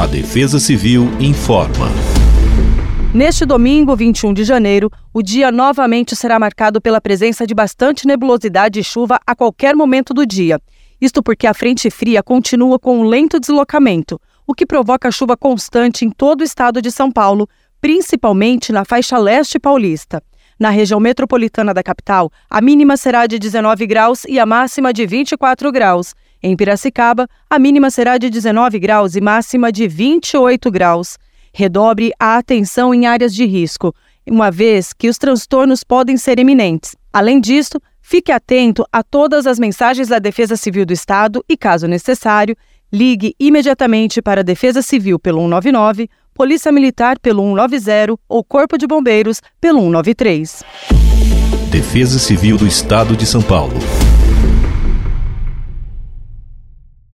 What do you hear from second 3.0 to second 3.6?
Neste